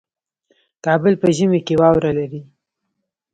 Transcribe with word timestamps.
کابل 0.85 1.13
په 1.21 1.27
ژمي 1.37 1.59
کې 1.67 1.75
واوره 1.81 2.11
لري 2.19 2.41